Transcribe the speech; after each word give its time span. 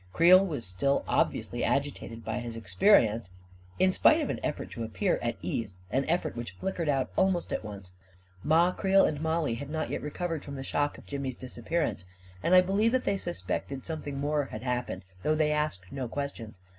Creel 0.13 0.43
was 0.43 0.65
still 0.65 1.05
obviously 1.07 1.63
agitated 1.63 2.25
by 2.25 2.39
his 2.39 2.55
experience, 2.55 3.29
in 3.77 3.93
spite 3.93 4.19
of 4.19 4.31
an 4.31 4.39
effort 4.41 4.71
to 4.71 4.83
appear 4.83 5.19
at 5.21 5.37
ease— 5.43 5.75
an 5.91 6.09
effort 6.09 6.35
which 6.35 6.53
flickered 6.59 6.89
out 6.89 7.11
almost 7.15 7.53
at 7.53 7.63
once. 7.63 7.91
Ma 8.43 8.71
Creel 8.71 9.05
and 9.05 9.21
Mollie 9.21 9.53
had 9.53 9.69
not 9.69 9.91
yet 9.91 10.01
recovered 10.01 10.43
from 10.43 10.55
the 10.55 10.63
shock 10.63 10.97
of 10.97 11.05
Jimmy's 11.05 11.35
disappearance; 11.35 12.05
and 12.41 12.55
I 12.55 12.61
believe 12.61 12.93
that 12.93 13.03
they 13.05 13.15
suspected 13.15 13.85
something 13.85 14.17
more 14.17 14.45
had 14.45 14.63
happened, 14.63 15.05
though 15.21 15.35
they 15.35 15.51
asked 15.51 15.91
no 15.91 16.07
questions. 16.07 16.57